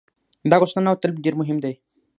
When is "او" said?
0.91-0.99